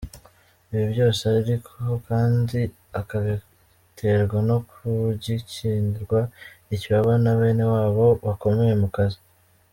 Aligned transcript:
ibi 0.71 0.85
byose 0.93 1.21
ariko 1.39 1.71
kandi 2.07 2.59
akabiterwa 2.99 4.37
no 4.49 4.57
gukingirwa 4.67 6.19
ikibaba 6.75 7.13
na 7.23 7.33
benewabo 7.39 8.05
bakomeye 8.25 8.73
mukazi. 8.83 9.19